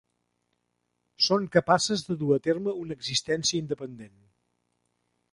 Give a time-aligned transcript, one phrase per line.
[1.25, 4.17] Són capaces de dur a terme una existència independent.